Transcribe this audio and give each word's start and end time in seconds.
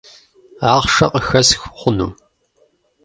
Ахъшэ 0.71 1.05
къыхэсх 1.13 1.61
хъуну? 1.79 2.11